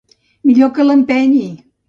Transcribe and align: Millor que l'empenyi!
Millor 0.51 0.71
que 0.79 0.87
l'empenyi! 0.87 1.47